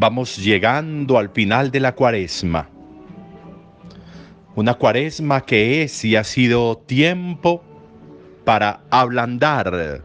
Vamos 0.00 0.38
llegando 0.38 1.18
al 1.18 1.28
final 1.28 1.70
de 1.70 1.78
la 1.78 1.94
cuaresma. 1.94 2.70
Una 4.54 4.72
cuaresma 4.72 5.42
que 5.42 5.82
es 5.82 6.06
y 6.06 6.16
ha 6.16 6.24
sido 6.24 6.78
tiempo 6.78 7.62
para 8.46 8.80
ablandar 8.88 10.00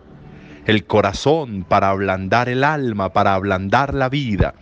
el 0.65 0.85
corazón, 0.85 1.63
para 1.63 1.91
ablandar 1.91 2.49
el 2.49 2.65
alma, 2.65 3.13
para 3.13 3.35
ablandar 3.35 3.93
la 3.93 4.09
vida. 4.09 4.55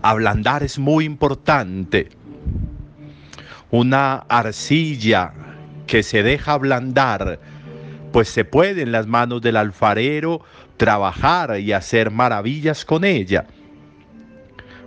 Ablandar 0.00 0.62
es 0.62 0.78
muy 0.78 1.04
importante. 1.04 2.08
Una 3.70 4.14
arcilla 4.30 5.34
que 5.86 6.02
se 6.02 6.22
deja 6.22 6.54
ablandar, 6.54 7.38
pues 8.12 8.30
se 8.30 8.46
puede 8.46 8.80
en 8.80 8.92
las 8.92 9.06
manos 9.06 9.42
del 9.42 9.58
alfarero 9.58 10.40
trabajar 10.78 11.60
y 11.60 11.74
hacer 11.74 12.10
maravillas 12.10 12.86
con 12.86 13.04
ella. 13.04 13.44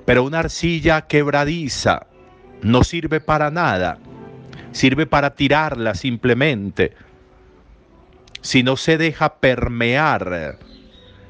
Pero 0.07 0.23
una 0.23 0.39
arcilla 0.39 1.01
quebradiza 1.01 2.07
no 2.61 2.85
sirve 2.85 3.19
para 3.19 3.51
nada, 3.51 3.97
sirve 4.71 5.05
para 5.05 5.35
tirarla 5.35 5.95
simplemente. 5.95 6.93
Si 8.39 8.63
no 8.63 8.77
se 8.77 8.97
deja 8.97 9.35
permear, 9.35 10.59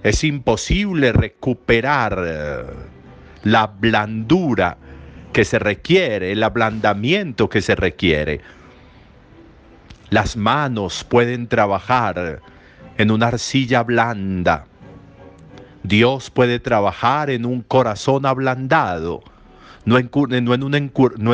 es 0.03 0.23
imposible 0.23 1.11
recuperar 1.11 2.75
la 3.41 3.65
blandura 3.65 4.77
que 5.33 5.43
se 5.43 5.57
requiere, 5.57 6.33
el 6.33 6.43
ablandamiento 6.43 7.49
que 7.49 7.63
se 7.63 7.75
requiere. 7.75 8.41
Las 10.11 10.37
manos 10.37 11.03
pueden 11.03 11.47
trabajar 11.47 12.43
en 12.95 13.09
una 13.09 13.29
arcilla 13.29 13.81
blanda. 13.81 14.66
Dios 15.87 16.29
puede 16.29 16.59
trabajar 16.59 17.29
en 17.29 17.45
un 17.45 17.61
corazón 17.61 18.25
ablandado, 18.25 19.23
no 19.85 19.97
en, 19.97 20.09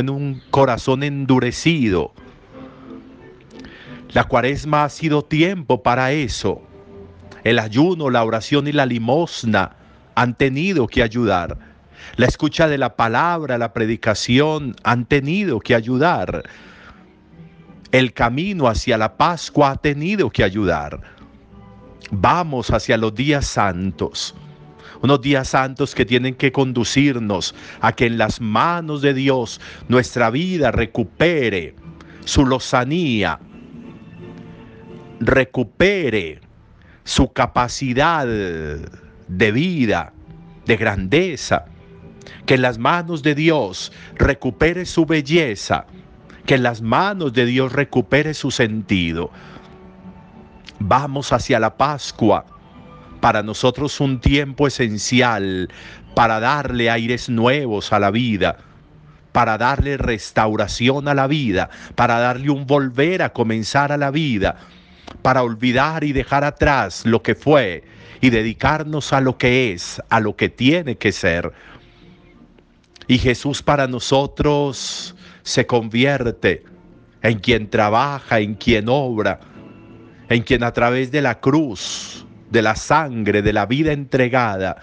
un, 0.10 0.42
corazón 0.52 1.02
endurecido. 1.02 2.14
La 4.10 4.26
cuaresma 4.26 4.84
ha 4.84 4.90
sido 4.90 5.24
tiempo 5.24 5.82
para 5.82 6.12
eso. 6.12 6.62
El 7.44 7.58
ayuno, 7.58 8.12
la 8.12 8.24
oración 8.24 8.68
y 8.68 8.74
la 8.74 8.86
limosna 8.86 9.76
han 10.14 10.36
tenido 10.36 10.86
que 10.86 11.02
ayudar. 11.02 11.58
La 12.16 12.28
escucha 12.28 12.68
de 12.68 12.78
la 12.78 12.96
palabra, 12.96 13.58
la 13.58 13.74
predicación 13.74 14.76
han 14.84 15.06
tenido 15.06 15.60
que 15.62 15.74
ayudar. 15.74 16.44
El 17.92 18.14
camino 18.14 18.68
hacia 18.68 19.00
la 19.00 19.18
Pascua 19.18 19.72
ha 19.72 19.76
tenido 19.78 20.30
que 20.30 20.44
ayudar. 20.44 21.02
Vamos 22.12 22.70
hacia 22.70 22.98
los 22.98 23.16
días 23.16 23.48
santos. 23.48 24.36
Unos 25.04 25.20
días 25.20 25.50
santos 25.50 25.96
que 25.96 26.06
tienen 26.06 26.34
que 26.34 26.54
conducirnos 26.54 27.54
a 27.82 27.92
que 27.92 28.06
en 28.06 28.18
las 28.18 28.40
manos 28.40 29.02
de 29.02 29.14
Dios 29.14 29.60
nuestra 29.90 30.30
vida 30.30 30.72
recupere 30.72 31.76
su 32.24 32.46
lozanía, 32.46 33.38
recupere 35.20 36.40
su 37.04 37.34
capacidad 37.34 38.26
de 38.26 39.52
vida, 39.52 40.14
de 40.66 40.78
grandeza, 40.78 41.66
que 42.46 42.54
en 42.54 42.62
las 42.62 42.78
manos 42.78 43.24
de 43.24 43.36
Dios 43.36 43.92
recupere 44.16 44.86
su 44.86 45.06
belleza, 45.06 45.86
que 46.46 46.56
en 46.56 46.64
las 46.64 46.82
manos 46.82 47.34
de 47.34 47.46
Dios 47.46 47.74
recupere 47.74 48.34
su 48.34 48.52
sentido. 48.52 49.32
Vamos 50.80 51.34
hacia 51.34 51.60
la 51.60 51.76
Pascua, 51.76 52.46
para 53.24 53.42
nosotros 53.42 54.02
un 54.02 54.20
tiempo 54.20 54.68
esencial 54.68 55.70
para 56.14 56.42
darle 56.42 56.90
aires 56.90 57.30
nuevos 57.30 57.94
a 57.94 58.00
la 58.00 58.12
vida, 58.12 58.58
para 59.32 59.58
darle 59.58 59.96
restauración 59.96 61.08
a 61.08 61.14
la 61.14 61.28
vida, 61.28 61.70
para 61.96 62.20
darle 62.20 62.50
un 62.50 62.68
volver 62.68 63.22
a 63.22 63.32
comenzar 63.32 63.94
a 63.94 63.98
la 63.98 64.12
vida, 64.12 64.58
para 65.22 65.42
olvidar 65.42 66.04
y 66.04 66.12
dejar 66.12 66.44
atrás 66.44 67.06
lo 67.06 67.24
que 67.24 67.34
fue 67.34 67.86
y 68.20 68.30
dedicarnos 68.30 69.14
a 69.14 69.22
lo 69.22 69.38
que 69.38 69.72
es, 69.72 70.02
a 70.10 70.20
lo 70.20 70.36
que 70.36 70.50
tiene 70.50 70.98
que 70.98 71.14
ser. 71.14 71.54
Y 73.08 73.20
Jesús 73.20 73.64
para 73.64 73.88
nosotros 73.88 75.16
se 75.44 75.66
convierte 75.66 76.66
en 77.22 77.40
quien 77.40 77.70
trabaja, 77.70 78.42
en 78.42 78.56
quien 78.56 78.90
obra, 78.90 79.40
en 80.28 80.44
quien 80.44 80.62
a 80.66 80.74
través 80.74 81.10
de 81.10 81.22
la 81.22 81.40
cruz, 81.40 82.23
de 82.54 82.62
la 82.62 82.76
sangre, 82.76 83.42
de 83.42 83.52
la 83.52 83.66
vida 83.66 83.92
entregada, 83.92 84.78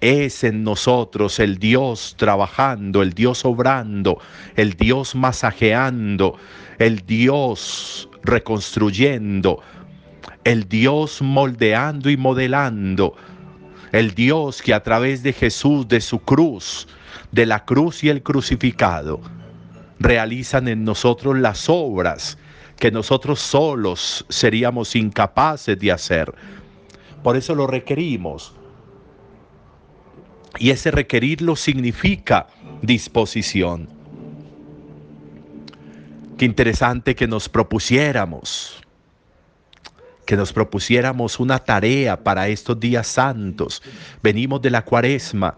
es 0.00 0.44
en 0.44 0.62
nosotros 0.62 1.40
el 1.40 1.58
Dios 1.58 2.14
trabajando, 2.16 3.02
el 3.02 3.14
Dios 3.14 3.44
obrando, 3.44 4.20
el 4.54 4.74
Dios 4.74 5.16
masajeando, 5.16 6.38
el 6.78 7.04
Dios 7.04 8.08
reconstruyendo, 8.22 9.60
el 10.44 10.68
Dios 10.68 11.20
moldeando 11.20 12.10
y 12.10 12.16
modelando, 12.16 13.16
el 13.90 14.14
Dios 14.14 14.62
que 14.62 14.72
a 14.72 14.82
través 14.84 15.24
de 15.24 15.32
Jesús, 15.32 15.88
de 15.88 16.00
su 16.00 16.20
cruz, 16.20 16.86
de 17.32 17.44
la 17.44 17.64
cruz 17.64 18.04
y 18.04 18.08
el 18.08 18.22
crucificado, 18.22 19.20
realizan 19.98 20.68
en 20.68 20.84
nosotros 20.84 21.36
las 21.38 21.68
obras 21.68 22.38
que 22.78 22.92
nosotros 22.92 23.40
solos 23.40 24.24
seríamos 24.28 24.94
incapaces 24.94 25.76
de 25.76 25.90
hacer. 25.90 26.32
Por 27.22 27.36
eso 27.36 27.54
lo 27.54 27.66
requerimos. 27.66 28.54
Y 30.58 30.70
ese 30.70 30.90
requerirlo 30.90 31.56
significa 31.56 32.46
disposición. 32.82 33.88
Qué 36.36 36.44
interesante 36.44 37.14
que 37.14 37.26
nos 37.26 37.48
propusiéramos, 37.48 38.80
que 40.24 40.36
nos 40.36 40.52
propusiéramos 40.52 41.40
una 41.40 41.58
tarea 41.58 42.22
para 42.22 42.48
estos 42.48 42.78
días 42.78 43.06
santos. 43.08 43.82
Venimos 44.22 44.62
de 44.62 44.70
la 44.70 44.84
cuaresma. 44.84 45.56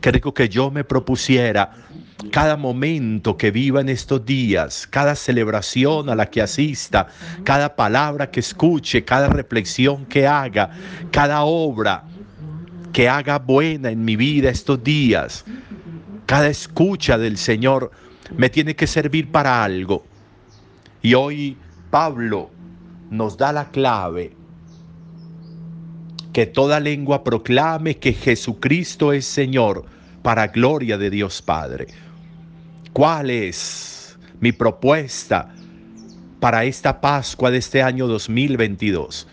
Qué 0.00 0.12
rico 0.12 0.32
que 0.32 0.48
yo 0.48 0.70
me 0.70 0.84
propusiera 0.84 1.72
cada 2.30 2.56
momento 2.56 3.36
que 3.36 3.50
viva 3.50 3.80
en 3.80 3.88
estos 3.88 4.24
días, 4.24 4.86
cada 4.86 5.14
celebración 5.14 6.08
a 6.08 6.14
la 6.14 6.30
que 6.30 6.42
asista, 6.42 7.08
cada 7.44 7.74
palabra 7.74 8.30
que 8.30 8.40
escuche, 8.40 9.04
cada 9.04 9.28
reflexión 9.28 10.06
que 10.06 10.26
haga, 10.26 10.70
cada 11.10 11.42
obra 11.42 12.04
que 12.92 13.08
haga 13.08 13.38
buena 13.38 13.90
en 13.90 14.04
mi 14.04 14.16
vida 14.16 14.50
estos 14.50 14.82
días, 14.84 15.44
cada 16.26 16.48
escucha 16.48 17.18
del 17.18 17.36
Señor 17.36 17.90
me 18.36 18.48
tiene 18.50 18.76
que 18.76 18.86
servir 18.86 19.30
para 19.30 19.64
algo. 19.64 20.04
Y 21.02 21.14
hoy 21.14 21.56
Pablo 21.90 22.50
nos 23.10 23.36
da 23.36 23.52
la 23.52 23.70
clave. 23.70 24.34
Que 26.32 26.46
toda 26.46 26.80
lengua 26.80 27.24
proclame 27.24 27.98
que 27.98 28.14
Jesucristo 28.14 29.12
es 29.12 29.26
Señor 29.26 29.84
para 30.22 30.46
gloria 30.46 30.96
de 30.96 31.10
Dios 31.10 31.42
Padre. 31.42 31.88
¿Cuál 32.92 33.30
es 33.30 34.18
mi 34.40 34.52
propuesta 34.52 35.54
para 36.40 36.64
esta 36.64 37.00
Pascua 37.00 37.50
de 37.50 37.56
este 37.56 37.80
año 37.80 38.06
2022? 38.06 39.26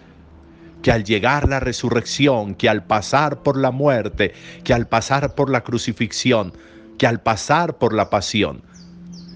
Que 0.81 0.93
al 0.93 1.03
llegar 1.03 1.49
la 1.49 1.59
resurrección, 1.59 2.55
que 2.55 2.69
al 2.69 2.85
pasar 2.85 3.43
por 3.43 3.57
la 3.57 3.71
muerte, 3.71 4.33
que 4.63 4.73
al 4.73 4.87
pasar 4.87 5.35
por 5.35 5.49
la 5.49 5.61
crucifixión, 5.61 6.53
que 6.97 7.05
al 7.05 7.21
pasar 7.21 7.77
por 7.77 7.93
la 7.93 8.09
pasión, 8.09 8.61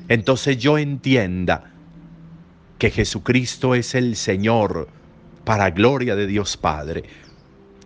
entonces 0.08 0.58
yo 0.58 0.78
entienda 0.78 1.74
que 2.78 2.92
Jesucristo 2.92 3.76
es 3.76 3.94
el 3.94 4.16
Señor 4.16 4.88
para 5.44 5.70
gloria 5.72 6.16
de 6.16 6.28
Dios 6.28 6.56
Padre. 6.56 7.04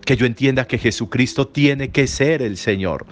Que 0.05 0.15
yo 0.15 0.27
entienda 0.27 0.67
que 0.67 0.77
Jesucristo 0.77 1.47
tiene 1.47 1.89
que 1.89 2.05
ser 2.05 2.43
el 2.43 2.57
Señor 2.57 3.07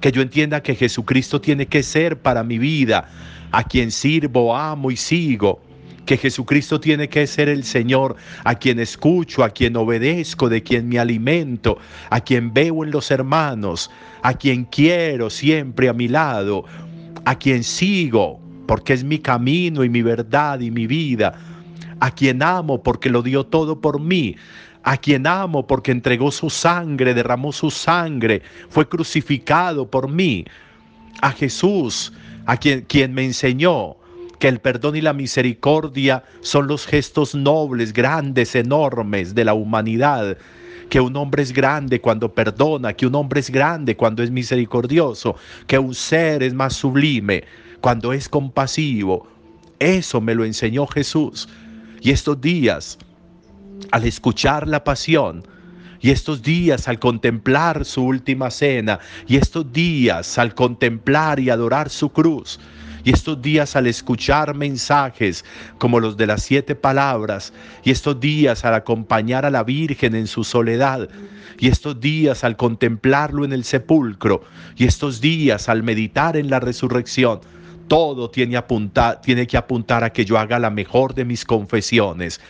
que 0.00 0.12
yo 0.12 0.22
entienda 0.22 0.62
que 0.62 0.74
Jesucristo 0.74 1.40
tiene 1.40 1.66
que 1.66 1.82
ser 1.82 2.18
para 2.18 2.42
mi 2.42 2.58
vida, 2.58 3.08
a 3.52 3.64
quien 3.64 3.90
sirvo, 3.90 4.56
amo 4.56 4.90
y 4.90 4.96
sigo, 4.96 5.60
que 6.06 6.16
Jesucristo 6.16 6.80
tiene 6.80 7.08
que 7.08 7.26
ser 7.26 7.48
el 7.48 7.64
Señor, 7.64 8.16
a 8.44 8.54
quien 8.54 8.80
escucho, 8.80 9.44
a 9.44 9.50
quien 9.50 9.76
obedezco, 9.76 10.48
de 10.48 10.62
quien 10.62 10.88
me 10.88 10.98
alimento, 10.98 11.78
a 12.10 12.20
quien 12.20 12.52
veo 12.52 12.84
en 12.84 12.90
los 12.90 13.10
hermanos, 13.10 13.90
a 14.22 14.34
quien 14.34 14.64
quiero 14.64 15.30
siempre 15.30 15.88
a 15.88 15.92
mi 15.92 16.08
lado, 16.08 16.64
a 17.24 17.36
quien 17.36 17.62
sigo, 17.62 18.40
porque 18.66 18.92
es 18.92 19.04
mi 19.04 19.18
camino 19.18 19.84
y 19.84 19.88
mi 19.88 20.02
verdad 20.02 20.60
y 20.60 20.70
mi 20.70 20.86
vida, 20.86 21.34
a 22.00 22.10
quien 22.10 22.42
amo 22.42 22.82
porque 22.82 23.10
lo 23.10 23.22
dio 23.22 23.44
todo 23.44 23.80
por 23.80 24.00
mí, 24.00 24.36
a 24.82 24.96
quien 24.96 25.26
amo 25.26 25.66
porque 25.66 25.92
entregó 25.92 26.30
su 26.30 26.50
sangre, 26.50 27.14
derramó 27.14 27.52
su 27.52 27.70
sangre, 27.70 28.42
fue 28.68 28.88
crucificado 28.88 29.90
por 29.90 30.08
mí, 30.08 30.44
a 31.20 31.32
Jesús, 31.32 32.12
a 32.46 32.56
quien, 32.56 32.82
quien 32.82 33.12
me 33.12 33.24
enseñó 33.24 33.96
que 34.38 34.48
el 34.48 34.58
perdón 34.58 34.96
y 34.96 35.02
la 35.02 35.12
misericordia 35.12 36.24
son 36.40 36.66
los 36.66 36.86
gestos 36.86 37.34
nobles, 37.34 37.92
grandes, 37.92 38.54
enormes 38.54 39.34
de 39.34 39.44
la 39.44 39.52
humanidad, 39.52 40.38
que 40.88 41.00
un 41.00 41.14
hombre 41.16 41.42
es 41.42 41.52
grande 41.52 42.00
cuando 42.00 42.32
perdona, 42.32 42.94
que 42.94 43.06
un 43.06 43.14
hombre 43.14 43.40
es 43.40 43.50
grande 43.50 43.96
cuando 43.96 44.22
es 44.22 44.30
misericordioso, 44.30 45.36
que 45.66 45.78
un 45.78 45.94
ser 45.94 46.42
es 46.42 46.54
más 46.54 46.74
sublime 46.74 47.44
cuando 47.80 48.12
es 48.12 48.28
compasivo. 48.28 49.28
Eso 49.78 50.20
me 50.20 50.34
lo 50.34 50.44
enseñó 50.44 50.86
Jesús. 50.86 51.48
Y 52.00 52.10
estos 52.10 52.40
días, 52.40 52.98
al 53.90 54.04
escuchar 54.04 54.68
la 54.68 54.84
pasión, 54.84 55.46
y 56.00 56.10
estos 56.10 56.42
días 56.42 56.88
al 56.88 56.98
contemplar 56.98 57.84
su 57.84 58.02
última 58.02 58.50
cena, 58.50 59.00
y 59.26 59.36
estos 59.36 59.72
días 59.72 60.38
al 60.38 60.54
contemplar 60.54 61.40
y 61.40 61.50
adorar 61.50 61.90
su 61.90 62.10
cruz, 62.10 62.58
y 63.04 63.12
estos 63.12 63.40
días 63.40 63.76
al 63.76 63.86
escuchar 63.86 64.54
mensajes 64.54 65.44
como 65.78 66.00
los 66.00 66.16
de 66.16 66.26
las 66.26 66.42
siete 66.42 66.74
palabras, 66.74 67.52
y 67.84 67.90
estos 67.90 68.18
días 68.20 68.64
al 68.64 68.74
acompañar 68.74 69.44
a 69.44 69.50
la 69.50 69.64
Virgen 69.64 70.14
en 70.14 70.26
su 70.26 70.44
soledad, 70.44 71.08
y 71.58 71.68
estos 71.68 72.00
días 72.00 72.44
al 72.44 72.56
contemplarlo 72.56 73.44
en 73.44 73.52
el 73.52 73.64
sepulcro, 73.64 74.42
y 74.76 74.86
estos 74.86 75.20
días 75.20 75.68
al 75.68 75.82
meditar 75.82 76.36
en 76.36 76.48
la 76.48 76.60
resurrección, 76.60 77.40
todo 77.88 78.30
tiene, 78.30 78.62
tiene 79.22 79.46
que 79.46 79.56
apuntar 79.56 80.04
a 80.04 80.12
que 80.12 80.24
yo 80.24 80.38
haga 80.38 80.58
la 80.58 80.70
mejor 80.70 81.12
de 81.14 81.24
mis 81.24 81.44
confesiones. 81.44 82.40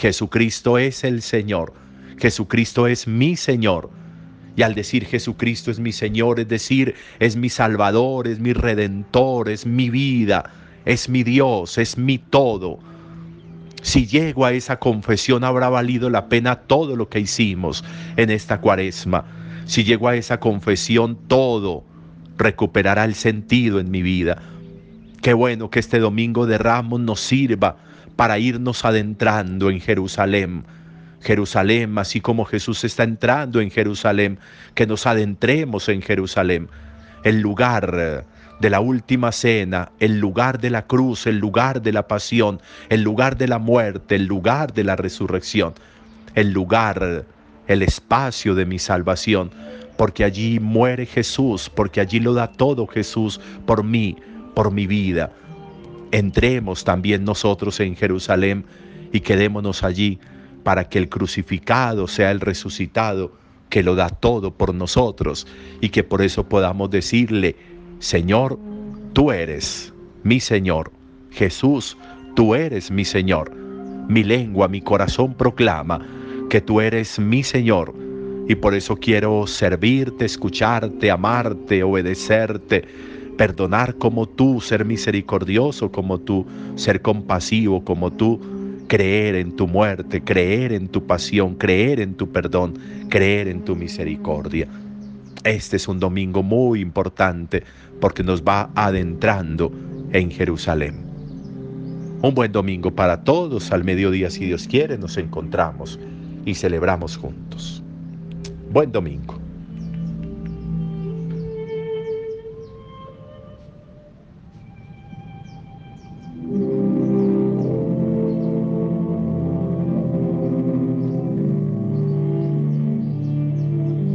Jesucristo 0.00 0.78
es 0.78 1.04
el 1.04 1.20
Señor. 1.20 1.74
Jesucristo 2.18 2.86
es 2.86 3.06
mi 3.06 3.36
Señor. 3.36 3.90
Y 4.56 4.62
al 4.62 4.74
decir 4.74 5.04
Jesucristo 5.04 5.70
es 5.70 5.78
mi 5.78 5.92
Señor, 5.92 6.40
es 6.40 6.48
decir, 6.48 6.94
es 7.18 7.36
mi 7.36 7.50
Salvador, 7.50 8.26
es 8.26 8.40
mi 8.40 8.54
Redentor, 8.54 9.50
es 9.50 9.66
mi 9.66 9.90
vida, 9.90 10.50
es 10.86 11.10
mi 11.10 11.22
Dios, 11.22 11.76
es 11.76 11.98
mi 11.98 12.16
todo. 12.16 12.78
Si 13.82 14.06
llego 14.06 14.46
a 14.46 14.54
esa 14.54 14.78
confesión 14.78 15.44
habrá 15.44 15.68
valido 15.68 16.08
la 16.08 16.30
pena 16.30 16.56
todo 16.56 16.96
lo 16.96 17.10
que 17.10 17.20
hicimos 17.20 17.84
en 18.16 18.30
esta 18.30 18.58
cuaresma. 18.58 19.26
Si 19.66 19.84
llego 19.84 20.08
a 20.08 20.16
esa 20.16 20.40
confesión 20.40 21.18
todo 21.28 21.84
recuperará 22.38 23.04
el 23.04 23.14
sentido 23.14 23.78
en 23.80 23.90
mi 23.90 24.00
vida. 24.00 24.40
Qué 25.20 25.34
bueno 25.34 25.68
que 25.68 25.78
este 25.78 25.98
domingo 25.98 26.46
de 26.46 26.56
Ramos 26.56 27.00
nos 27.00 27.20
sirva 27.20 27.89
para 28.20 28.38
irnos 28.38 28.84
adentrando 28.84 29.70
en 29.70 29.80
Jerusalén. 29.80 30.66
Jerusalén, 31.22 31.96
así 31.96 32.20
como 32.20 32.44
Jesús 32.44 32.84
está 32.84 33.02
entrando 33.02 33.62
en 33.62 33.70
Jerusalén, 33.70 34.38
que 34.74 34.86
nos 34.86 35.06
adentremos 35.06 35.88
en 35.88 36.02
Jerusalén, 36.02 36.68
el 37.24 37.40
lugar 37.40 38.26
de 38.60 38.68
la 38.68 38.80
última 38.80 39.32
cena, 39.32 39.90
el 40.00 40.20
lugar 40.20 40.60
de 40.60 40.68
la 40.68 40.86
cruz, 40.86 41.26
el 41.26 41.38
lugar 41.38 41.80
de 41.80 41.94
la 41.94 42.06
pasión, 42.08 42.60
el 42.90 43.00
lugar 43.00 43.38
de 43.38 43.48
la 43.48 43.58
muerte, 43.58 44.16
el 44.16 44.26
lugar 44.26 44.74
de 44.74 44.84
la 44.84 44.96
resurrección, 44.96 45.72
el 46.34 46.52
lugar, 46.52 47.24
el 47.68 47.82
espacio 47.82 48.54
de 48.54 48.66
mi 48.66 48.78
salvación, 48.78 49.50
porque 49.96 50.24
allí 50.24 50.60
muere 50.60 51.06
Jesús, 51.06 51.70
porque 51.74 52.02
allí 52.02 52.20
lo 52.20 52.34
da 52.34 52.48
todo 52.48 52.86
Jesús 52.86 53.40
por 53.64 53.82
mí, 53.82 54.18
por 54.54 54.72
mi 54.72 54.86
vida. 54.86 55.32
Entremos 56.12 56.84
también 56.84 57.24
nosotros 57.24 57.78
en 57.80 57.96
Jerusalén 57.96 58.64
y 59.12 59.20
quedémonos 59.20 59.82
allí 59.84 60.18
para 60.62 60.88
que 60.88 60.98
el 60.98 61.08
crucificado 61.08 62.06
sea 62.06 62.30
el 62.30 62.40
resucitado, 62.40 63.32
que 63.68 63.82
lo 63.82 63.94
da 63.94 64.08
todo 64.08 64.52
por 64.52 64.74
nosotros 64.74 65.46
y 65.80 65.90
que 65.90 66.02
por 66.02 66.22
eso 66.22 66.48
podamos 66.48 66.90
decirle, 66.90 67.56
Señor, 68.00 68.58
tú 69.12 69.30
eres 69.30 69.92
mi 70.22 70.40
Señor. 70.40 70.90
Jesús, 71.30 71.96
tú 72.34 72.54
eres 72.54 72.90
mi 72.90 73.04
Señor. 73.04 73.54
Mi 74.08 74.24
lengua, 74.24 74.66
mi 74.66 74.80
corazón 74.80 75.34
proclama 75.34 76.04
que 76.48 76.60
tú 76.60 76.80
eres 76.80 77.18
mi 77.20 77.44
Señor. 77.44 77.94
Y 78.48 78.56
por 78.56 78.74
eso 78.74 78.96
quiero 78.96 79.46
servirte, 79.46 80.24
escucharte, 80.24 81.10
amarte, 81.10 81.84
obedecerte, 81.84 82.84
perdonar 83.40 83.94
como 83.94 84.28
tú, 84.28 84.60
ser 84.60 84.84
misericordioso 84.84 85.90
como 85.90 86.18
tú, 86.20 86.44
ser 86.74 87.00
compasivo 87.00 87.82
como 87.82 88.12
tú, 88.12 88.38
creer 88.86 89.34
en 89.34 89.56
tu 89.56 89.66
muerte, 89.66 90.22
creer 90.22 90.74
en 90.74 90.88
tu 90.88 91.06
pasión, 91.06 91.54
creer 91.54 92.00
en 92.00 92.12
tu 92.12 92.30
perdón, 92.30 92.74
creer 93.08 93.48
en 93.48 93.64
tu 93.64 93.74
misericordia. 93.74 94.68
Este 95.42 95.76
es 95.78 95.88
un 95.88 95.98
domingo 95.98 96.42
muy 96.42 96.82
importante 96.82 97.62
porque 97.98 98.22
nos 98.22 98.42
va 98.42 98.68
adentrando 98.74 99.72
en 100.12 100.30
Jerusalén. 100.30 100.96
Un 102.20 102.34
buen 102.34 102.52
domingo 102.52 102.94
para 102.94 103.24
todos. 103.24 103.72
Al 103.72 103.84
mediodía, 103.84 104.28
si 104.28 104.44
Dios 104.44 104.68
quiere, 104.68 104.98
nos 104.98 105.16
encontramos 105.16 105.98
y 106.44 106.56
celebramos 106.56 107.16
juntos. 107.16 107.82
Buen 108.70 108.92
domingo. 108.92 109.39